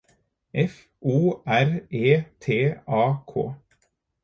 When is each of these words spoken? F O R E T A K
F 0.71 0.89
O 1.05 1.43
R 1.45 1.81
E 1.91 2.23
T 2.39 2.73
A 3.01 3.23
K 3.31 3.55